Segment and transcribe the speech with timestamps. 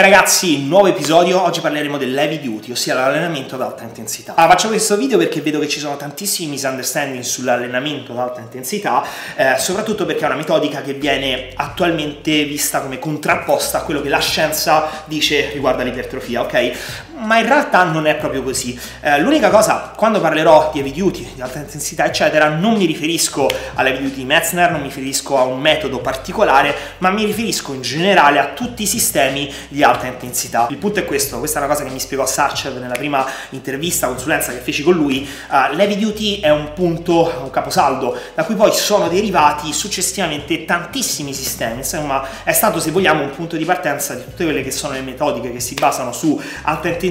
[0.00, 4.34] ragazzi, nuovo episodio, oggi parleremo dell'heavy duty, ossia l'allenamento ad alta intensità.
[4.36, 9.04] Ah, faccio questo video perché vedo che ci sono tantissimi misunderstanding sull'allenamento ad alta intensità,
[9.34, 14.08] eh, soprattutto perché è una metodica che viene attualmente vista come contrapposta a quello che
[14.08, 16.72] la scienza dice riguardo all'ipertrofia, ok?
[17.20, 18.78] Ma in realtà non è proprio così.
[19.00, 23.48] Eh, l'unica cosa, quando parlerò di heavy duty, di alta intensità, eccetera, non mi riferisco
[23.74, 27.82] all'heavy duty di Metzner, non mi riferisco a un metodo particolare, ma mi riferisco in
[27.82, 30.68] generale a tutti i sistemi di alta intensità.
[30.70, 34.06] Il punto è questo, questa è una cosa che mi spiegò Sarchev nella prima intervista,
[34.06, 38.54] consulenza che feci con lui, uh, l'heavy duty è un punto, un caposaldo, da cui
[38.54, 44.14] poi sono derivati successivamente tantissimi sistemi, insomma è stato se vogliamo un punto di partenza
[44.14, 47.06] di tutte quelle che sono le metodiche che si basano su alta intensità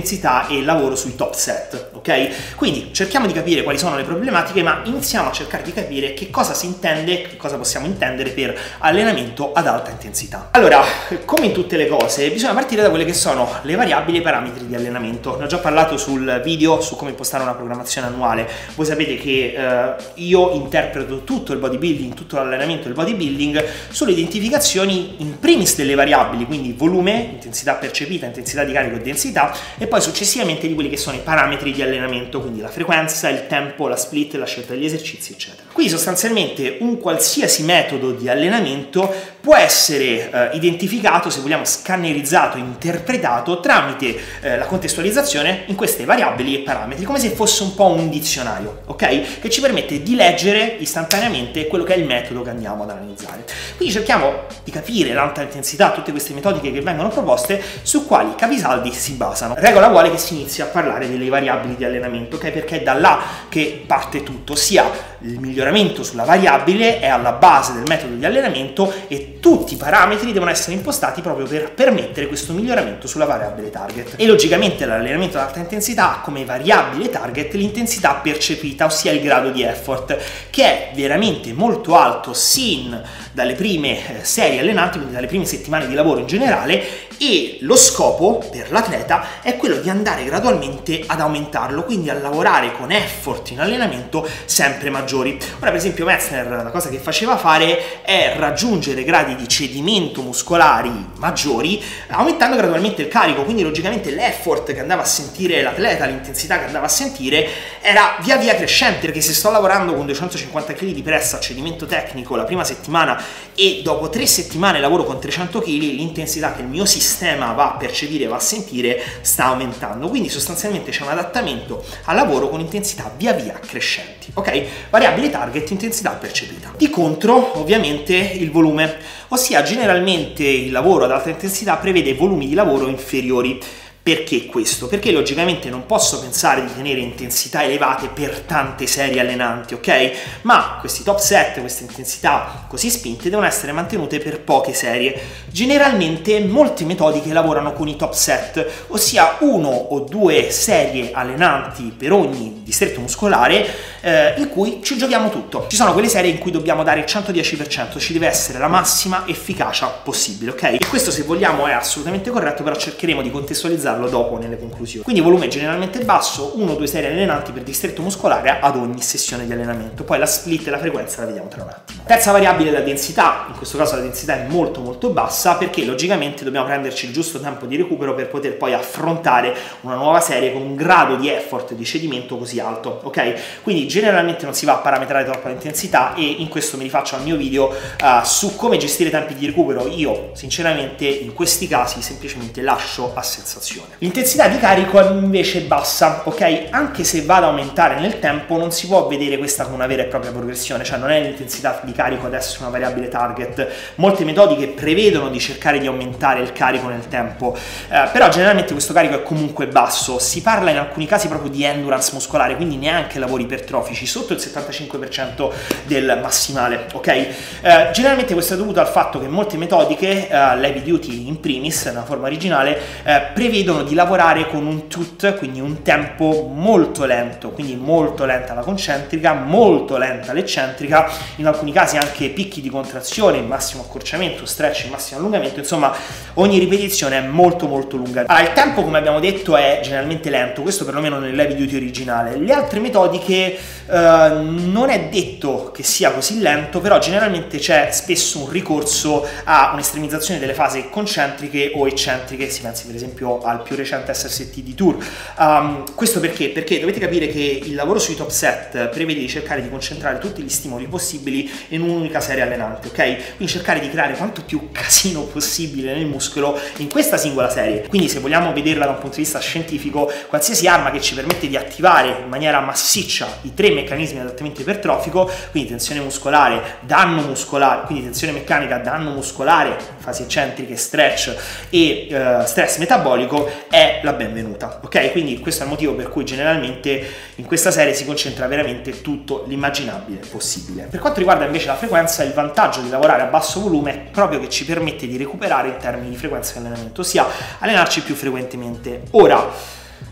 [0.48, 2.56] e lavoro sui top set, ok?
[2.56, 6.30] Quindi cerchiamo di capire quali sono le problematiche, ma iniziamo a cercare di capire che
[6.30, 10.50] cosa si intende, che cosa possiamo intendere per allenamento ad alta intensità.
[10.52, 10.84] Allora,
[11.26, 14.24] come in tutte le cose, bisogna partire da quelle che sono le variabili e i
[14.24, 15.38] parametri di allenamento.
[15.38, 18.48] Ne ho già parlato sul video su come impostare una programmazione annuale.
[18.76, 25.16] Voi sapete che eh, io interpreto tutto il bodybuilding, tutto l'allenamento del bodybuilding sulle identificazioni
[25.18, 30.02] in primis delle variabili, quindi volume, intensità percepita, intensità di carico e densità, e poi
[30.02, 33.96] successivamente di quelli che sono i parametri di allenamento, quindi la frequenza, il tempo, la
[33.96, 35.64] split, la scelta degli esercizi, eccetera.
[35.72, 43.60] Quindi sostanzialmente un qualsiasi metodo di allenamento può essere eh, identificato, se vogliamo, scannerizzato interpretato
[43.60, 48.10] tramite eh, la contestualizzazione in queste variabili e parametri, come se fosse un po' un
[48.10, 49.40] dizionario, ok?
[49.40, 53.46] Che ci permette di leggere istantaneamente quello che è il metodo che andiamo ad analizzare.
[53.76, 58.92] Quindi cerchiamo di capire l'alta intensità, tutte queste metodiche che vengono proposte, su quali capisaldi
[58.92, 59.56] si basano.
[59.58, 62.52] Regola vuole che si inizi a parlare delle variabili di allenamento, ok?
[62.52, 67.74] Perché è da là che parte tutto, sia il miglioramento sulla variabile è alla base
[67.74, 72.54] del metodo di allenamento e tutti i parametri devono essere impostati proprio per permettere questo
[72.54, 74.14] miglioramento sulla variabile target.
[74.16, 79.50] E logicamente l'allenamento ad alta intensità ha come variabile target l'intensità percepita, ossia il grado
[79.50, 80.18] di effort,
[80.50, 83.02] che è veramente molto alto sin
[83.32, 87.76] dalle prime eh, serie allenanti, quindi dalle prime settimane di lavoro in generale, e lo
[87.76, 93.50] scopo per l'atleta è quello di andare gradualmente ad aumentarlo, quindi a lavorare con effort
[93.52, 95.40] in allenamento sempre maggiori.
[95.60, 100.92] Ora, per esempio, Metzner la cosa che faceva fare è raggiungere gradi di cedimento muscolari
[101.16, 106.66] maggiori, aumentando gradualmente il carico, quindi logicamente l'effort che andava a sentire l'atleta, l'intensità che
[106.66, 107.48] andava a sentire
[107.80, 111.86] era via via crescente, perché se sto lavorando con 250 kg di pressa a cedimento
[111.86, 113.22] tecnico la prima settimana
[113.56, 117.78] e dopo tre settimane lavoro con 300 kg, l'intensità che il mio sistema va a
[117.78, 120.10] percepire, va a sentire, sta aumentando.
[120.10, 124.32] Quindi sostanzialmente c'è un adattamento al lavoro con intensità via via crescenti.
[124.34, 124.66] Ok?
[124.98, 126.74] Variabile target, intensità percepita.
[126.76, 128.98] Di contro, ovviamente, il volume,
[129.28, 133.60] ossia generalmente il lavoro ad alta intensità prevede volumi di lavoro inferiori
[134.08, 134.88] perché questo?
[134.88, 140.12] Perché logicamente non posso pensare di tenere intensità elevate per tante serie allenanti, ok?
[140.44, 145.20] Ma questi top set, queste intensità così spinte devono essere mantenute per poche serie.
[145.48, 152.14] Generalmente molte metodiche lavorano con i top set, ossia uno o due serie allenanti per
[152.14, 153.68] ogni distretto muscolare
[154.00, 155.66] eh, in cui ci giochiamo tutto.
[155.68, 159.26] Ci sono quelle serie in cui dobbiamo dare il 110%, ci deve essere la massima
[159.28, 160.64] efficacia possibile, ok?
[160.64, 165.04] E questo se vogliamo è assolutamente corretto, però cercheremo di contestualizzare analizzarlo dopo nelle conclusioni.
[165.04, 169.46] Quindi volume generalmente basso, uno o due serie allenanti per distretto muscolare ad ogni sessione
[169.46, 170.04] di allenamento.
[170.04, 172.04] Poi la split e la frequenza la vediamo tra un attimo.
[172.06, 175.84] Terza variabile è la densità, in questo caso la densità è molto molto bassa perché
[175.84, 180.54] logicamente dobbiamo prenderci il giusto tempo di recupero per poter poi affrontare una nuova serie
[180.54, 183.62] con un grado di effort di cedimento così alto, ok?
[183.64, 187.24] Quindi generalmente non si va a parametrare troppo l'intensità e in questo mi rifaccio al
[187.24, 189.88] mio video uh, su come gestire i tempi di recupero.
[189.88, 193.87] Io sinceramente in questi casi semplicemente lascio a sensazione.
[194.00, 196.68] L'intensità di carico è invece bassa, ok?
[196.70, 200.04] Anche se va ad aumentare nel tempo non si può vedere questa come una vera
[200.04, 203.68] e propria progressione, cioè non è l'intensità di carico adesso una variabile target.
[203.96, 207.58] Molte metodiche prevedono di cercare di aumentare il carico nel tempo,
[207.90, 210.20] eh, però generalmente questo carico è comunque basso.
[210.20, 214.40] Si parla in alcuni casi proprio di endurance muscolare, quindi neanche lavori ipertrofici, sotto il
[214.40, 215.52] 75%
[215.86, 217.08] del massimale, ok?
[217.08, 221.86] Eh, generalmente questo è dovuto al fatto che molte metodiche, eh, l'heavy duty in primis,
[221.86, 227.06] nella forma originale, eh, prevedono chiedono di lavorare con un tut, quindi un tempo molto
[227.06, 232.70] lento, quindi molto lenta la concentrica, molto lenta l'eccentrica, in alcuni casi anche picchi di
[232.70, 235.94] contrazione, massimo accorciamento, stretch, massimo allungamento, insomma
[236.36, 238.24] ogni ripetizione è molto molto lunga.
[238.26, 242.38] Allora, il tempo come abbiamo detto è generalmente lento, questo perlomeno nell'heavy duty originale.
[242.38, 243.58] Le altre metodiche
[243.90, 249.72] eh, non è detto che sia così lento, però generalmente c'è spesso un ricorso a
[249.74, 254.76] un'estremizzazione delle fasi concentriche o eccentriche, si pensi per esempio al più recente SST di
[254.76, 254.98] Tour.
[255.38, 256.50] Um, questo perché?
[256.50, 260.42] Perché dovete capire che il lavoro sui top set prevede di cercare di concentrare tutti
[260.42, 263.36] gli stimoli possibili in un'unica serie allenante, ok?
[263.36, 267.88] Quindi cercare di creare quanto più casino possibile nel muscolo in questa singola serie.
[267.88, 271.48] Quindi se vogliamo vederla da un punto di vista scientifico, qualsiasi arma che ci permette
[271.48, 277.22] di attivare in maniera massiccia i tre meccanismi di adattamento ipertrofico, quindi tensione muscolare, danno
[277.22, 281.36] muscolare, quindi tensione meccanica, danno muscolare, fasi eccentriche, stretch
[281.70, 285.12] e uh, stress metabolico, è la benvenuta, ok?
[285.12, 287.06] Quindi questo è il motivo per cui generalmente
[287.36, 290.88] in questa serie si concentra veramente tutto l'immaginabile possibile.
[290.90, 294.40] Per quanto riguarda invece la frequenza, il vantaggio di lavorare a basso volume è proprio
[294.40, 297.26] che ci permette di recuperare in termini di frequenza di allenamento, ossia
[297.60, 299.04] allenarci più frequentemente.
[299.12, 299.52] Ora,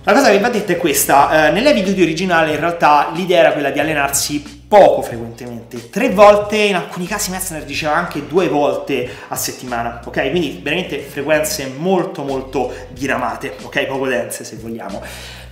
[0.04, 3.40] la cosa che va detta è questa, eh, nelle video di originale in realtà l'idea
[3.40, 8.50] era quella di allenarsi poco frequentemente, tre volte, in alcuni casi Metzner diceva anche due
[8.50, 10.30] volte a settimana, ok?
[10.30, 13.86] Quindi veramente frequenze molto molto diramate, ok?
[13.86, 15.02] Poco dense se vogliamo.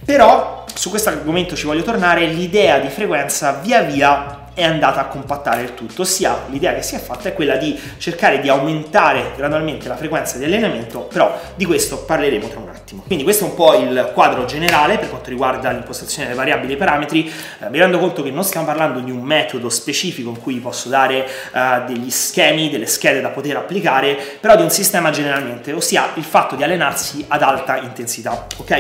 [0.04, 5.06] Però su questo argomento ci voglio tornare, l'idea di frequenza via via è andata a
[5.06, 9.31] compattare il tutto, ossia l'idea che si è fatta è quella di cercare di aumentare
[9.38, 12.73] gradualmente la frequenza di allenamento, però di questo parleremo tra un attimo.
[13.06, 16.75] Quindi questo è un po' il quadro generale per quanto riguarda l'impostazione delle variabili e
[16.75, 20.56] parametri, eh, mi rendo conto che non stiamo parlando di un metodo specifico in cui
[20.56, 25.72] posso dare eh, degli schemi, delle schede da poter applicare, però di un sistema generalmente,
[25.72, 28.72] ossia il fatto di allenarsi ad alta intensità, ok?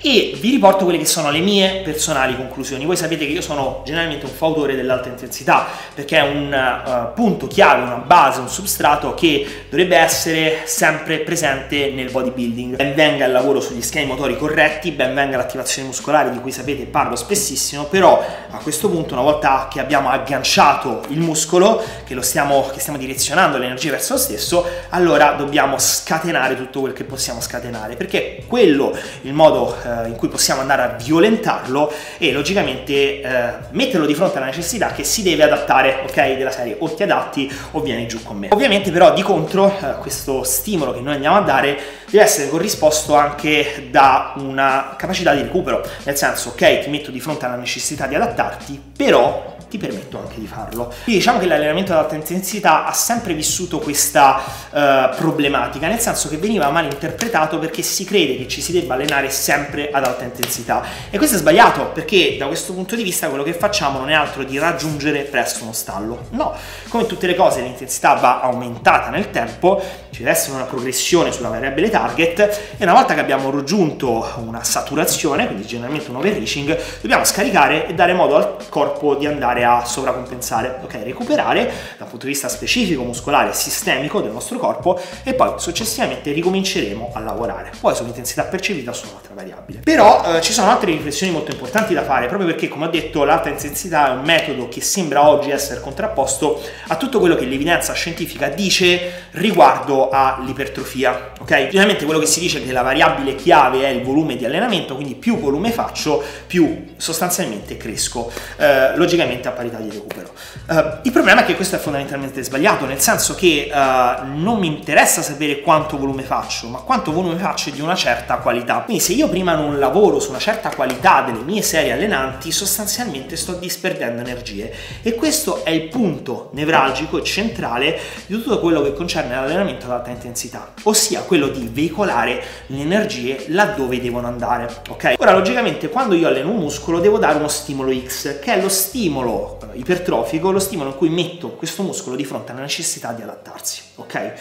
[0.00, 2.84] E vi riporto quelle che sono le mie personali conclusioni.
[2.84, 7.46] Voi sapete che io sono generalmente un fautore dell'alta intensità, perché è un uh, punto
[7.46, 12.76] chiave, una base, un substrato che dovrebbe essere sempre presente nel bodybuilding.
[12.76, 16.84] Ben venga il lavoro sugli schemi motori corretti, ben venga l'attivazione muscolare di cui sapete
[16.84, 22.68] parlo spessissimo, però a questo punto una volta che abbiamo agganciato il muscolo, che stiamo,
[22.72, 27.96] che stiamo direzionando l'energia verso lo stesso, allora dobbiamo scatenare tutto quel che possiamo scatenare,
[27.96, 34.06] perché quello il modo eh, in cui possiamo andare a violentarlo e logicamente eh, metterlo
[34.06, 36.36] di fronte alla necessità che si deve adattare, ok?
[36.36, 38.48] Della serie o ti adatti o vieni giù con me.
[38.50, 41.78] Ovviamente però di contro eh, questo stimolo che noi andiamo a dare
[42.10, 43.45] deve essere corrisposto anche
[43.90, 48.14] da una capacità di recupero, nel senso ok ti metto di fronte alla necessità di
[48.14, 50.86] adattarti, però ti permetto anche di farlo.
[50.86, 54.40] Quindi diciamo che l'allenamento ad alta intensità ha sempre vissuto questa
[54.70, 58.94] uh, problematica, nel senso che veniva mal interpretato perché si crede che ci si debba
[58.94, 60.84] allenare sempre ad alta intensità.
[61.10, 64.14] E questo è sbagliato perché da questo punto di vista quello che facciamo non è
[64.14, 66.26] altro di raggiungere presto uno stallo.
[66.30, 66.54] No,
[66.88, 69.82] come tutte le cose l'intensità va aumentata nel tempo,
[70.16, 72.38] ci deve essere una progressione sulla variabile target
[72.78, 77.92] e una volta che abbiamo raggiunto una saturazione, quindi generalmente un overreaching, dobbiamo scaricare e
[77.92, 81.00] dare modo al corpo di andare a sovracompensare, ok?
[81.04, 87.10] Recuperare dal punto di vista specifico, muscolare, sistemico del nostro corpo e poi successivamente ricominceremo
[87.12, 87.72] a lavorare.
[87.78, 89.80] Poi sull'intensità percepita sono un'altra variabile.
[89.84, 93.22] Però eh, ci sono altre riflessioni molto importanti da fare, proprio perché, come ho detto,
[93.24, 97.92] l'alta intensità è un metodo che sembra oggi essere contrapposto a tutto quello che l'evidenza
[97.92, 101.68] scientifica dice riguardo all'ipertrofia, ok?
[101.68, 104.94] Finalmente quello che si dice è che la variabile chiave è il volume di allenamento,
[104.94, 108.30] quindi più volume faccio, più sostanzialmente cresco.
[108.56, 110.32] Eh, logicamente a parità di recupero.
[110.68, 114.66] Uh, il problema è che questo è fondamentalmente sbagliato, nel senso che uh, non mi
[114.66, 118.78] interessa sapere quanto volume faccio, ma quanto volume faccio di una certa qualità.
[118.80, 123.36] Quindi se io prima non lavoro su una certa qualità delle mie serie allenanti, sostanzialmente
[123.36, 124.72] sto disperdendo energie.
[125.02, 130.10] E questo è il punto nevralgico e centrale di tutto quello che concerne l'allenamento alta
[130.10, 134.82] intensità, ossia quello di veicolare le energie laddove devono andare.
[134.88, 135.14] Ok?
[135.18, 138.68] Ora, logicamente, quando io alleno un muscolo, devo dare uno stimolo X, che è lo
[138.68, 143.22] stimolo eh, ipertrofico, lo stimolo in cui metto questo muscolo di fronte alla necessità di
[143.22, 144.32] adattarsi, ok?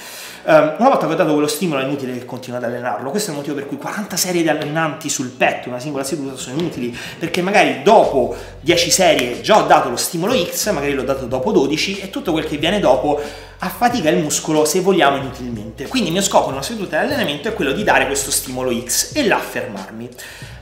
[0.43, 3.29] Um, una volta che ho dato quello stimolo è inutile che continui ad allenarlo, questo
[3.29, 6.59] è il motivo per cui 40 serie di allenanti sul petto, una singola seduta, sono
[6.59, 11.25] inutili, perché magari dopo 10 serie già ho dato lo stimolo X, magari l'ho dato
[11.25, 13.19] dopo 12 e tutto quel che viene dopo
[13.59, 15.87] affatica il muscolo se vogliamo inutilmente.
[15.87, 18.71] Quindi il mio scopo in una seduta di allenamento è quello di dare questo stimolo
[18.83, 20.09] X e là fermarmi.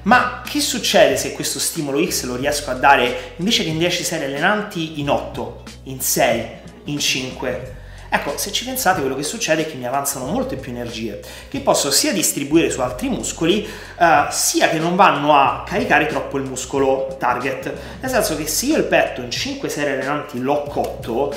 [0.03, 4.03] Ma che succede se questo stimolo X lo riesco a dare invece che in 10
[4.03, 6.45] serie allenanti in 8, in 6,
[6.85, 7.81] in 5?
[8.09, 11.19] Ecco, se ci pensate, quello che succede è che mi avanzano molte più energie,
[11.49, 16.37] che posso sia distribuire su altri muscoli, eh, sia che non vanno a caricare troppo
[16.37, 17.73] il muscolo target.
[18.01, 21.33] Nel senso che se io il petto in 5 serie allenanti l'ho cotto,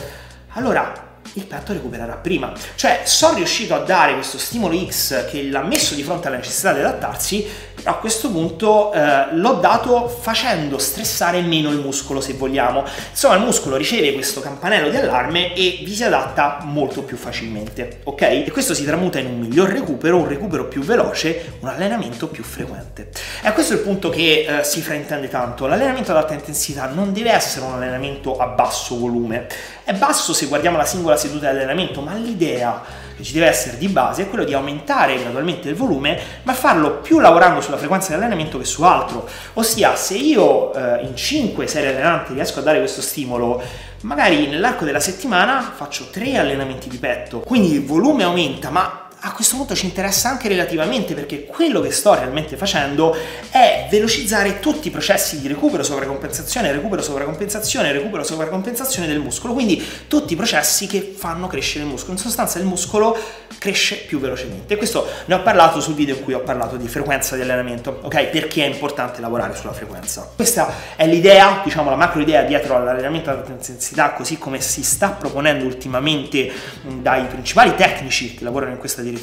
[0.49, 2.53] allora il petto recupererà prima.
[2.75, 6.73] Cioè, sono riuscito a dare questo stimolo X che l'ha messo di fronte alla necessità
[6.73, 7.47] di adattarsi,
[7.85, 12.85] a questo punto eh, l'ho dato facendo stressare meno il muscolo, se vogliamo.
[13.11, 18.01] Insomma, il muscolo riceve questo campanello di allarme e vi si adatta molto più facilmente,
[18.05, 18.23] ok?
[18.23, 22.43] E questo si tramuta in un miglior recupero, un recupero più veloce, un allenamento più
[22.43, 23.11] frequente.
[23.43, 25.67] E questo è il punto che eh, si fraintende tanto.
[25.67, 29.47] L'allenamento ad alta intensità non deve essere un allenamento a basso volume.
[29.87, 32.83] È basso se guardiamo la singola seduta di allenamento, ma l'idea
[33.17, 36.97] che ci deve essere di base è quello di aumentare gradualmente il volume, ma farlo
[36.97, 39.29] più lavorando sulla frequenza di allenamento che su altro.
[39.53, 43.63] Ossia, se io eh, in 5 serie allenanti riesco a dare questo stimolo,
[44.01, 49.33] magari nell'arco della settimana faccio 3 allenamenti di petto, quindi il volume aumenta, ma a
[49.33, 53.15] questo punto ci interessa anche relativamente perché quello che sto realmente facendo
[53.51, 59.85] è velocizzare tutti i processi di recupero, sovracompensazione, recupero, sovracompensazione, recupero, sovracompensazione del muscolo, quindi
[60.07, 62.13] tutti i processi che fanno crescere il muscolo.
[62.13, 63.19] In sostanza il muscolo
[63.59, 64.77] cresce più velocemente.
[64.77, 68.27] Questo ne ho parlato sul video in cui ho parlato di frequenza di allenamento, ok?
[68.27, 70.31] Perché è importante lavorare sulla frequenza.
[70.37, 74.85] Questa è l'idea, diciamo la macro idea dietro all'allenamento ad alta intensità, così come si
[74.85, 76.53] sta proponendo ultimamente
[76.83, 79.15] dai principali tecnici che lavorano in questa direzione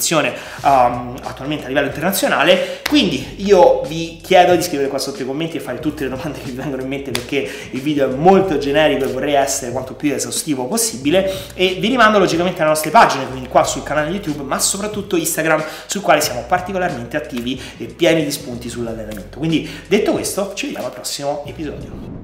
[0.62, 2.82] um, attualmente a livello internazionale.
[2.88, 6.40] Quindi io vi chiedo di scrivere qua sotto i commenti e fare tutte le domande
[6.40, 9.94] che vi vengono in mente perché il video è molto generico e vorrei essere quanto
[9.94, 14.44] più esaustivo possibile e vi rimando logicamente alle nostre pagine, quindi qua sul canale YouTube,
[14.44, 19.38] ma soprattutto Instagram, sul quale siamo particolarmente attivi e pieni di spunti sull'allenamento.
[19.38, 22.22] Quindi detto questo, ci vediamo al prossimo episodio.